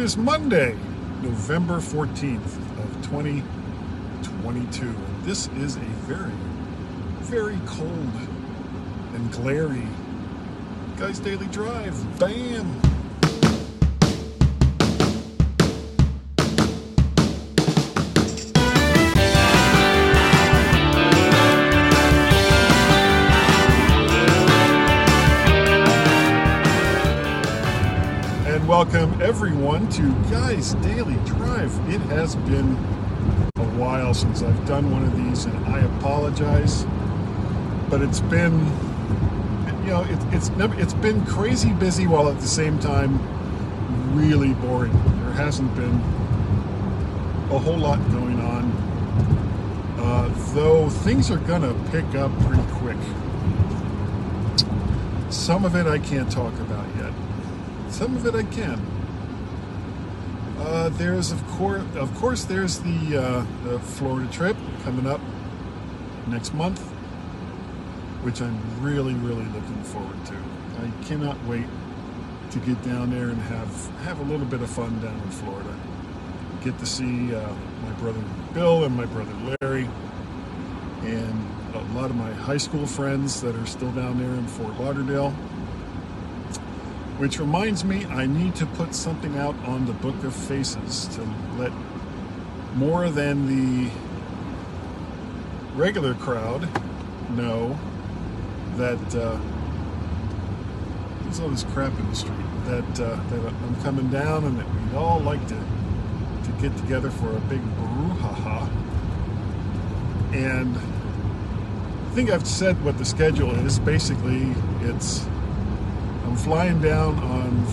[0.00, 0.78] It is Monday,
[1.20, 4.86] November 14th of 2022.
[4.86, 6.32] And this is a very,
[7.20, 8.14] very cold
[9.12, 9.86] and glary
[10.96, 12.18] Guys Daily Drive.
[12.18, 12.89] Bam!
[28.70, 31.76] Welcome everyone to Guys Daily Drive.
[31.92, 32.76] It has been
[33.56, 36.84] a while since I've done one of these, and I apologize.
[37.88, 38.60] But it's been,
[39.82, 43.18] you know, it, it's it's been crazy busy while at the same time
[44.16, 44.92] really boring.
[44.92, 45.96] There hasn't been
[47.50, 48.70] a whole lot going on,
[49.98, 52.98] uh, though things are gonna pick up pretty quick.
[55.28, 57.12] Some of it I can't talk about yet.
[57.90, 58.80] Some of it I can.
[60.58, 65.20] Uh, there's of course, of course, there's the, uh, the Florida trip coming up
[66.28, 66.80] next month,
[68.22, 70.34] which I'm really, really looking forward to.
[70.34, 71.66] I cannot wait
[72.50, 75.74] to get down there and have have a little bit of fun down in Florida.
[76.64, 78.22] Get to see uh, my brother
[78.52, 79.88] Bill and my brother Larry,
[81.02, 84.78] and a lot of my high school friends that are still down there in Fort
[84.80, 85.34] Lauderdale.
[87.20, 91.22] Which reminds me, I need to put something out on the Book of Faces to
[91.58, 91.70] let
[92.76, 93.90] more than the
[95.74, 96.66] regular crowd
[97.36, 97.78] know
[98.76, 99.38] that uh,
[101.24, 102.38] there's all this crap in the street.
[102.64, 107.10] That uh, that I'm coming down, and that we'd all like to to get together
[107.10, 108.66] for a big brouhaha.
[110.32, 113.78] And I think I've said what the schedule is.
[113.78, 115.26] Basically, it's
[116.30, 117.66] I'm flying down on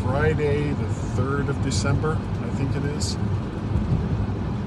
[0.00, 3.16] Friday, the 3rd of December, I think it is.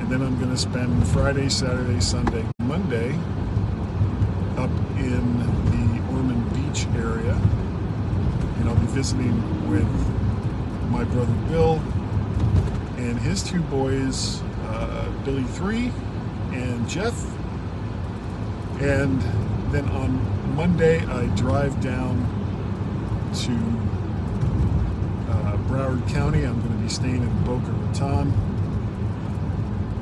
[0.00, 3.10] And then I'm going to spend Friday, Saturday, Sunday, Monday
[4.56, 5.36] up in
[5.66, 7.34] the Ormond Beach area.
[8.58, 9.84] And I'll be visiting with
[10.90, 11.74] my brother Bill
[12.96, 15.92] and his two boys, uh, Billy 3
[16.52, 17.22] and Jeff.
[18.80, 19.20] And
[19.72, 22.39] then on Monday, I drive down
[23.34, 23.52] to
[25.30, 26.44] uh, Broward County.
[26.44, 28.32] I'm going to be staying in Boca Raton.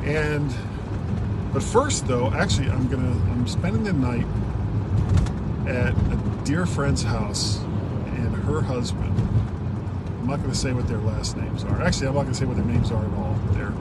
[0.04, 0.54] And,
[1.52, 4.26] but first though, actually, I'm to, I'm spending the night
[5.68, 9.14] at a dear friend's house and her husband.
[10.20, 11.82] I'm not going to say what their last names are.
[11.82, 13.38] Actually, I'm not going to say what their names are at all.
[13.52, 13.72] They're,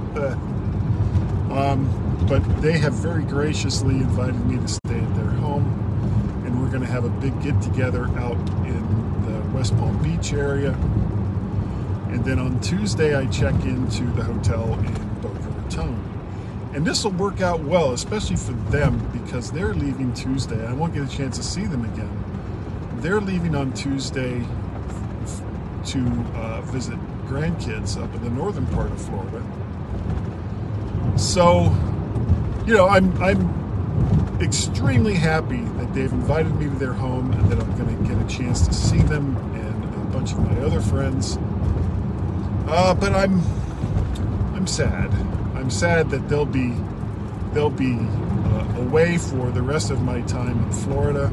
[1.51, 5.65] um, but they have very graciously invited me to stay at their home,
[6.45, 8.37] and we're going to have a big get together out
[9.57, 10.71] West Palm Beach area.
[12.11, 16.69] And then on Tuesday, I check into the hotel in Boca Raton.
[16.75, 20.63] And this will work out well, especially for them, because they're leaving Tuesday.
[20.67, 22.23] I won't get a chance to see them again.
[22.97, 24.45] They're leaving on Tuesday
[25.85, 25.99] to
[26.35, 29.43] uh, visit grandkids up in the northern part of Florida.
[31.17, 31.75] So,
[32.67, 33.66] you know, I'm I'm
[34.41, 38.21] extremely happy that they've invited me to their home and that I'm going to get
[38.21, 41.37] a chance to see them and a bunch of my other friends.
[42.67, 43.41] Uh, but I'm
[44.53, 45.11] I'm sad.
[45.55, 46.75] I'm sad that they'll be
[47.53, 51.29] they'll be uh, away for the rest of my time in Florida.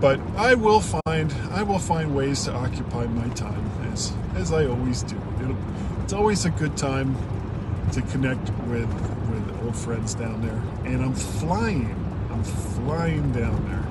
[0.00, 4.66] But I will find I will find ways to occupy my time as as I
[4.66, 5.20] always do.
[5.40, 5.56] It'll,
[6.02, 7.16] it's always a good time
[7.92, 8.88] to connect with
[9.30, 10.60] with old friends down there.
[10.90, 11.94] And I'm flying.
[12.30, 13.86] I'm flying down there.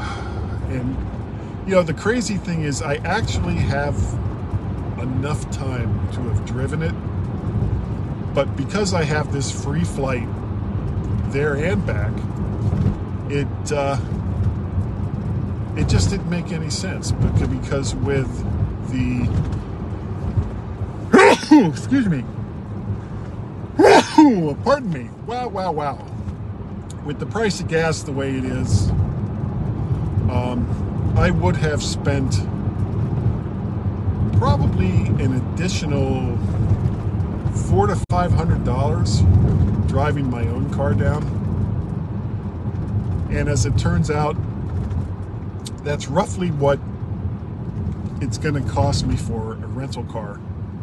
[0.70, 0.96] And
[1.66, 3.96] you know, the crazy thing is I actually have
[5.00, 6.94] enough time to have driven it.
[8.34, 10.28] But because I have this free flight
[11.32, 12.12] there and back,
[13.30, 13.98] it uh,
[15.76, 18.28] it just didn't make any sense because with
[18.90, 19.28] the
[21.68, 22.24] excuse me
[24.64, 25.10] pardon me.
[25.26, 26.06] Wow wow wow.
[27.04, 28.90] With the price of gas the way it is
[30.30, 32.36] um, I would have spent
[34.38, 34.90] probably
[35.22, 36.36] an additional
[37.68, 39.22] four to five hundred dollars
[39.86, 41.22] driving my own car down.
[43.30, 44.36] And as it turns out,
[45.84, 46.78] that's roughly what
[48.20, 50.36] it's going to cost me for a rental car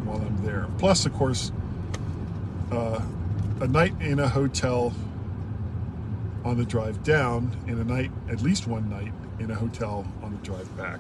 [0.04, 0.68] while I'm there.
[0.78, 1.51] Plus, of course,
[2.72, 3.01] uh,
[3.59, 4.94] a night in a hotel
[6.44, 10.31] on the drive down, and a night, at least one night, in a hotel on
[10.31, 11.00] the drive back.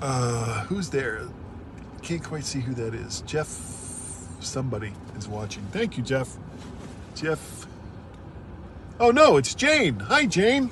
[0.00, 1.22] Uh, who's there?
[2.02, 3.22] Can't quite see who that is.
[3.22, 3.48] Jeff,
[4.40, 5.62] somebody is watching.
[5.72, 6.36] Thank you, Jeff.
[7.14, 7.66] Jeff.
[8.98, 10.00] Oh no, it's Jane.
[10.00, 10.70] Hi, Jane.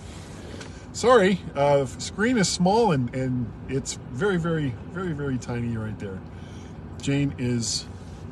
[0.93, 6.19] Sorry, uh, screen is small and, and it's very, very, very, very tiny right there.
[7.01, 7.85] Jane is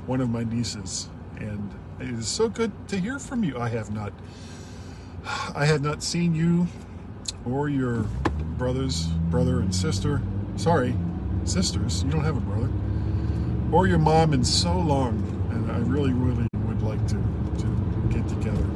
[0.07, 1.09] one of my nieces,
[1.39, 3.59] and it is so good to hear from you.
[3.59, 4.13] I have not,
[5.55, 6.67] I had not seen you
[7.45, 8.05] or your
[8.59, 10.23] brothers, brother and sister.
[10.57, 10.95] Sorry,
[11.45, 12.03] sisters.
[12.05, 12.71] You don't have a brother,
[13.73, 15.23] or your mom in so long,
[15.53, 17.17] and I really, really would like to
[17.59, 18.67] to get together.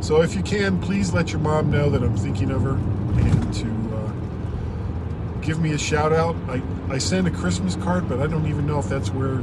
[0.00, 3.54] So if you can, please let your mom know that I'm thinking of her and
[3.54, 6.34] to uh, give me a shout out.
[6.48, 9.42] I, I sent a Christmas card, but I don't even know if that's where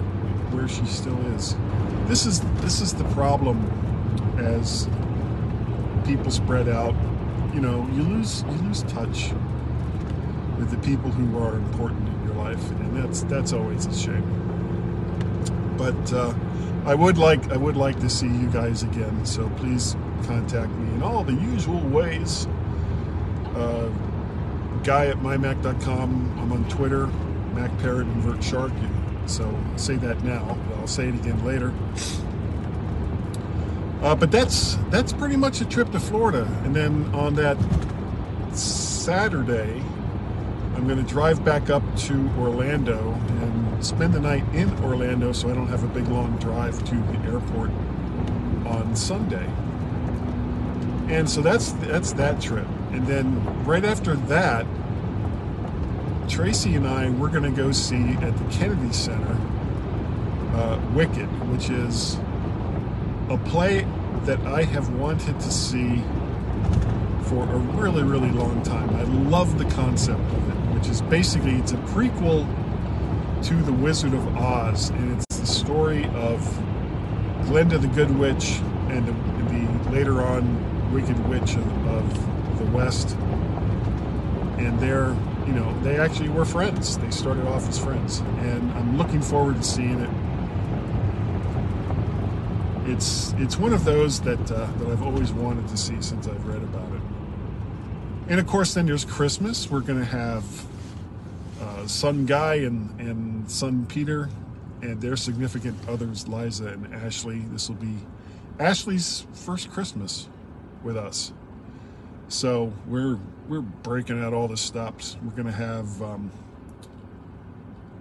[0.52, 1.56] where she still is.
[2.08, 3.58] This is this is the problem
[4.40, 4.90] as
[6.06, 6.96] people spread out.
[7.54, 9.32] You know, you lose you lose touch
[10.58, 14.26] with the people who are important in your life, and that's that's always a shame.
[15.78, 16.34] But uh,
[16.86, 19.26] I would like I would like to see you guys again.
[19.26, 22.48] So please contact me in all the usual ways.
[23.56, 23.90] Uh,
[24.84, 26.40] guy at mymac.com.
[26.40, 27.08] I'm on Twitter,
[27.54, 28.72] Mac Parrot Invert Shark.
[29.30, 31.72] So I'll say that now, but I'll say it again later.
[34.02, 37.58] Uh, but that's that's pretty much a trip to Florida, and then on that
[38.56, 39.84] Saturday,
[40.76, 45.50] I'm going to drive back up to Orlando and spend the night in Orlando, so
[45.50, 47.70] I don't have a big long drive to the airport
[48.66, 49.48] on Sunday.
[51.14, 52.68] And so that's that's that trip.
[52.92, 54.66] And then right after that,
[56.30, 59.38] Tracy and I we're going to go see at the Kennedy Center
[60.54, 62.16] uh, Wicked, which is
[63.30, 63.86] a play
[64.24, 66.04] that I have wanted to see
[67.24, 68.90] for a really really long time.
[68.96, 72.48] I love the concept of it, which is basically it's a prequel
[73.44, 76.42] to The Wizard of Oz, and it's the story of
[77.46, 78.60] Glinda the Good Witch
[78.90, 79.14] and the,
[79.50, 83.16] the later on Wicked Witch of, of the West.
[84.58, 85.16] And they're,
[85.50, 87.00] you know, they actually were friends.
[87.00, 88.20] They started off as friends.
[88.20, 90.10] And I'm looking forward to seeing it.
[92.92, 96.46] It's it's one of those that uh, that I've always wanted to see since I've
[96.46, 97.02] read about it.
[98.28, 99.72] And of course, then there's Christmas.
[99.72, 100.44] We're going to have
[101.60, 104.30] uh, son Guy and and son Peter
[104.84, 107.40] and their significant others, Liza and Ashley.
[107.52, 107.98] This will be
[108.60, 110.30] Ashley's first Christmas
[110.84, 111.34] with us.
[112.30, 113.18] So we're
[113.48, 115.18] we're breaking out all the stops.
[115.24, 116.32] We're gonna have um,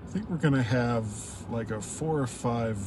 [0.07, 1.07] I think we're gonna have
[1.51, 2.79] like a four or five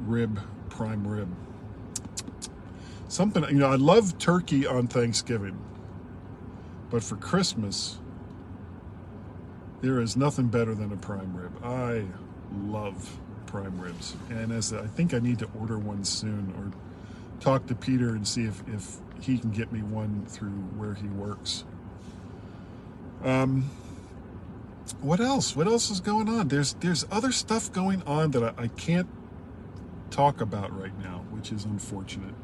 [0.00, 1.32] rib prime rib.
[3.06, 5.56] Something you know, I love turkey on Thanksgiving,
[6.90, 7.98] but for Christmas,
[9.80, 11.52] there is nothing better than a prime rib.
[11.64, 12.04] I
[12.64, 16.72] love prime ribs, and as I think I need to order one soon or
[17.40, 21.08] talk to Peter and see if, if he can get me one through where he
[21.08, 21.64] works.
[23.24, 23.70] Um,
[25.00, 25.54] what else?
[25.56, 26.48] What else is going on?
[26.48, 29.08] There's there's other stuff going on that I, I can't
[30.10, 32.34] talk about right now, which is unfortunate.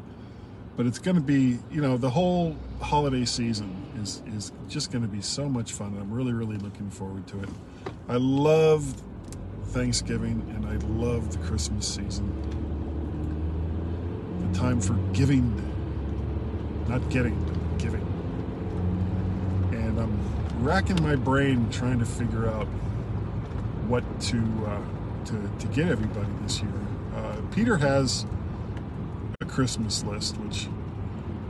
[0.76, 5.02] But it's going to be, you know, the whole holiday season is is just going
[5.02, 5.96] to be so much fun.
[6.00, 7.48] I'm really really looking forward to it.
[8.08, 9.02] I love
[9.74, 12.30] Thanksgiving and I love the Christmas season
[14.52, 15.44] The time for giving,
[16.88, 18.02] not getting, but giving.
[19.72, 22.66] And I'm racking my brain trying to figure out
[23.88, 24.80] what to uh,
[25.26, 26.72] to, to get everybody this year.
[27.14, 28.26] Uh, Peter has
[29.40, 30.68] a Christmas list, which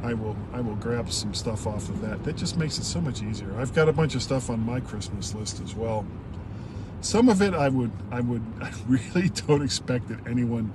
[0.02, 2.24] I will I will grab some stuff off of that.
[2.24, 3.54] That just makes it so much easier.
[3.58, 6.06] I've got a bunch of stuff on my Christmas list as well.
[7.00, 10.72] Some of it I would I would I really don't expect that anyone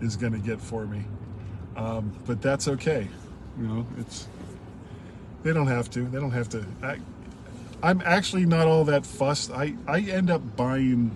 [0.00, 1.04] is going to get for me.
[1.76, 3.08] Um, but that's okay.
[3.60, 4.26] You know, it's
[5.42, 6.02] they don't have to.
[6.02, 6.64] They don't have to.
[6.82, 6.98] I,
[7.82, 9.50] I'm actually not all that fussed.
[9.50, 11.10] I, I end up buying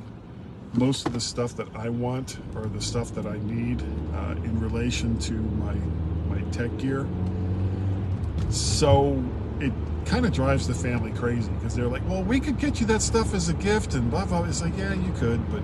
[0.75, 3.83] most of the stuff that I want or the stuff that I need
[4.15, 5.75] uh, in relation to my
[6.29, 7.07] my tech gear.
[8.51, 9.23] So
[9.61, 9.73] it
[10.05, 13.03] kind of drives the family crazy because they're like, "Well, we could get you that
[13.03, 14.45] stuff as a gift," and blah blah.
[14.45, 15.63] It's like, yeah, you could, but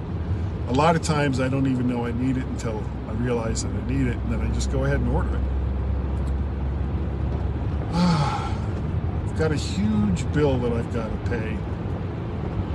[0.68, 3.72] a lot of times I don't even know I need it until I realize that
[3.72, 5.42] I need it, and then I just go ahead and order it.
[7.92, 11.56] I've got a huge bill that I've got to pay.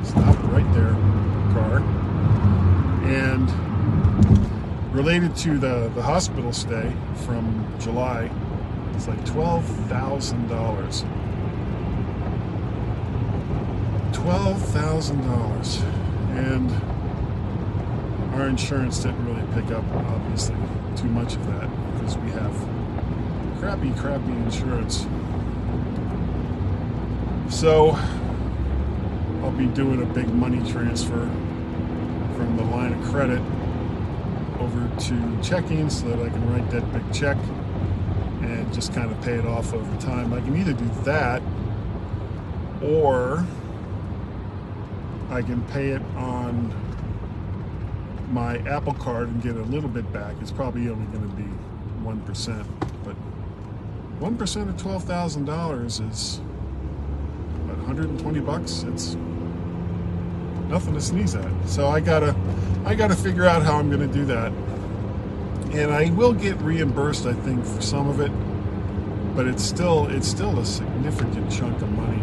[0.03, 0.93] Stop right there,
[1.53, 1.77] car.
[3.05, 3.47] And
[4.91, 6.91] related to the, the hospital stay
[7.23, 8.31] from July,
[8.95, 11.05] it's like $12,000.
[14.11, 15.81] $12,000.
[16.35, 16.71] And
[18.33, 20.55] our insurance didn't really pick up, obviously,
[20.97, 22.53] too much of that because we have
[23.59, 25.05] crappy, crappy insurance.
[27.49, 27.91] So
[29.41, 31.29] I'll be doing a big money transfer
[32.35, 33.41] from the line of credit
[34.59, 37.37] over to checking so that I can write that big check
[38.41, 40.33] and just kind of pay it off over time.
[40.33, 41.41] I can either do that
[42.81, 43.45] or
[45.29, 46.73] I can pay it on
[48.31, 50.35] my Apple Card and get a little bit back.
[50.41, 51.47] It's probably only going to be
[52.03, 52.65] 1%,
[53.03, 53.15] but
[54.19, 56.41] 1% of $12,000 is
[57.85, 58.83] 120 bucks.
[58.83, 59.15] It's
[60.69, 61.69] nothing to sneeze at.
[61.69, 62.35] So I gotta,
[62.83, 64.51] I gotta figure out how I'm to do that.
[65.71, 68.31] And I will get reimbursed, I think, for some of it,
[69.35, 72.21] but it's still, it's still a significant chunk of money.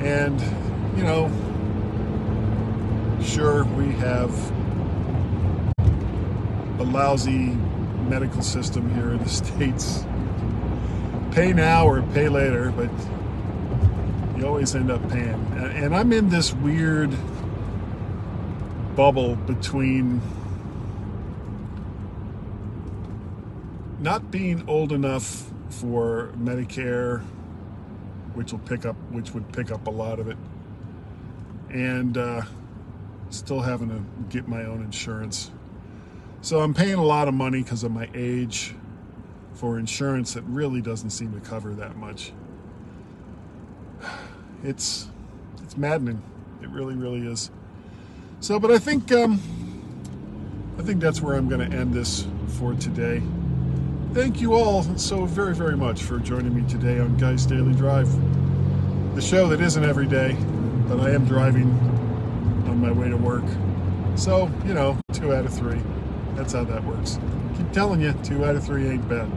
[0.00, 0.40] And
[0.96, 1.30] you know,
[3.22, 4.32] sure, we have
[6.80, 7.56] a lousy
[8.08, 10.04] medical system here in the States.
[11.30, 12.90] Pay now or pay later, but
[14.38, 15.34] you always end up paying.
[15.56, 17.10] And I'm in this weird
[18.94, 20.20] bubble between
[23.98, 27.20] not being old enough for Medicare,
[28.34, 30.36] which will pick up, which would pick up a lot of it,
[31.70, 32.42] and uh,
[33.30, 35.50] still having to get my own insurance.
[36.42, 38.74] So I'm paying a lot of money because of my age
[39.54, 42.32] for insurance that really doesn't seem to cover that much.
[44.62, 45.08] It's
[45.62, 46.22] it's maddening.
[46.62, 47.50] It really, really is.
[48.40, 49.40] So, but I think um,
[50.78, 52.26] I think that's where I'm going to end this
[52.58, 53.22] for today.
[54.14, 58.08] Thank you all so very, very much for joining me today on Guys Daily Drive,
[59.14, 60.36] the show that isn't every day
[60.88, 61.68] but I am driving
[62.66, 63.44] on my way to work.
[64.16, 65.80] So, you know, two out of three.
[66.34, 67.18] That's how that works.
[67.56, 69.30] Keep telling you, two out of three ain't bad.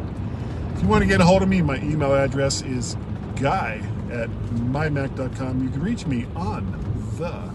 [0.74, 2.96] If you want to get a hold of me, my email address is
[3.36, 4.30] guy at
[4.72, 5.64] mymac.com.
[5.64, 6.72] You can reach me on
[7.18, 7.50] the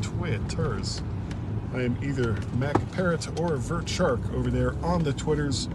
[0.00, 1.02] Twitters.
[1.74, 5.68] I am either Mac Parrot or Vert Shark over there on the Twitters.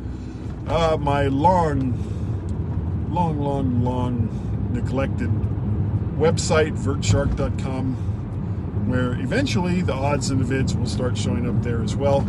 [0.68, 1.94] Uh, my long,
[3.10, 5.30] long, long, long neglected
[6.18, 7.96] website, vertshark.com,
[8.90, 12.22] where eventually the odds and the vids will start showing up there as well.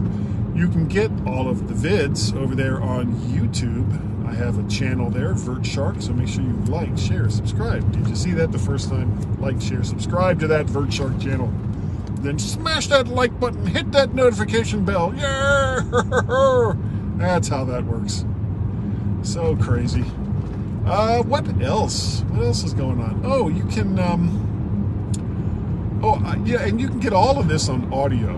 [0.55, 4.18] You can get all of the vids over there on YouTube.
[4.29, 7.91] I have a channel there, Vert Shark, so make sure you like, share, subscribe.
[7.93, 9.41] Did you see that the first time?
[9.41, 11.51] Like, share, subscribe to that Vert Shark channel.
[12.21, 15.15] Then smash that like button, hit that notification bell.
[15.17, 15.81] Yeah!
[17.17, 18.27] That's how that works.
[19.23, 20.05] So crazy.
[20.85, 22.21] Uh, what else?
[22.29, 23.23] What else is going on?
[23.25, 23.99] Oh, you can.
[23.99, 28.37] Um, oh, uh, yeah, and you can get all of this on audio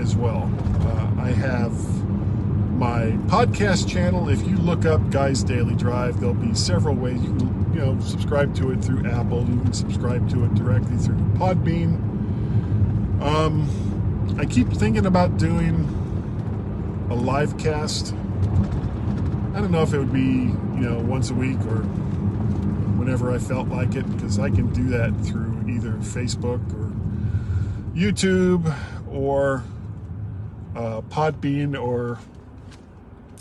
[0.00, 0.50] as well.
[0.80, 1.74] Uh, I have
[2.80, 4.28] my podcast channel.
[4.28, 8.00] If you look up Guys Daily Drive, there'll be several ways you can, you know,
[8.00, 9.40] subscribe to it through Apple.
[9.40, 12.00] You can subscribe to it directly through Podbean.
[13.22, 15.86] Um, I keep thinking about doing
[17.10, 18.14] a live cast
[19.52, 21.82] I don't know if it would be, you know, once a week or
[22.96, 26.92] whenever I felt like it, because I can do that through either Facebook or
[27.94, 28.74] YouTube
[29.10, 29.64] or
[30.76, 32.18] uh, Podbean or,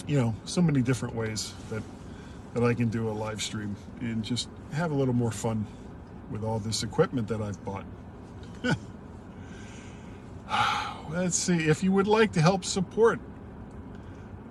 [0.09, 1.83] you know, so many different ways that
[2.55, 5.67] that I can do a live stream and just have a little more fun
[6.31, 7.85] with all this equipment that I've bought.
[11.11, 13.19] Let's see if you would like to help support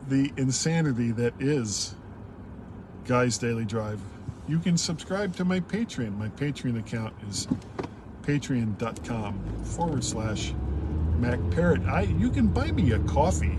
[0.08, 1.96] the insanity that is
[3.04, 4.00] Guys Daily Drive,
[4.46, 6.16] you can subscribe to my Patreon.
[6.16, 7.48] My Patreon account is
[8.22, 10.54] patreon.com forward slash
[11.18, 11.82] Mac Parrot.
[11.82, 13.58] I you can buy me a coffee.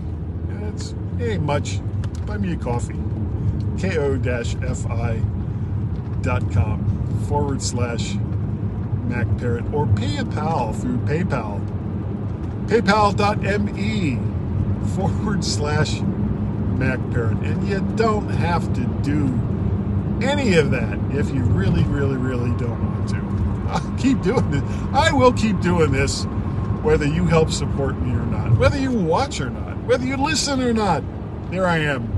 [0.68, 1.80] It's it ain't much.
[2.26, 2.94] Buy me a coffee.
[3.80, 4.40] ko-fi.com
[7.28, 8.14] forward slash
[9.04, 11.60] Mac Parrot or PayPal through PayPal.
[12.68, 14.18] PayPal.me
[14.94, 17.38] forward slash Mac Parrot.
[17.38, 19.26] And you don't have to do
[20.22, 23.16] any of that if you really, really, really don't want to.
[23.70, 24.62] I'll keep doing this.
[24.92, 26.24] I will keep doing this
[26.82, 30.62] whether you help support me or not, whether you watch or not, whether you listen
[30.62, 31.02] or not.
[31.50, 32.16] There I am.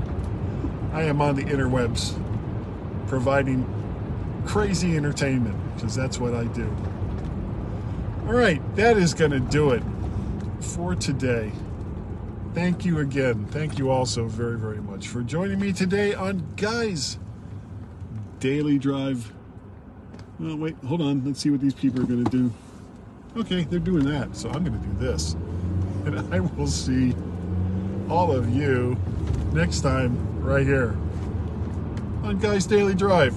[0.93, 2.13] I am on the interwebs
[3.07, 3.65] providing
[4.45, 6.71] crazy entertainment because that's what I do.
[8.27, 9.81] All right, that is going to do it
[10.59, 11.51] for today.
[12.53, 13.47] Thank you again.
[13.47, 17.17] Thank you also very, very much for joining me today on Guys
[18.39, 19.33] Daily Drive.
[20.39, 21.25] Oh, wait, hold on.
[21.25, 22.53] Let's see what these people are going to do.
[23.35, 25.35] Okay, they're doing that, so I'm going to do this.
[26.05, 27.15] And I will see
[28.09, 28.97] all of you
[29.53, 30.95] next time right here
[32.23, 33.35] on Guy's Daily Drive.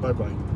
[0.00, 0.47] Bye bye.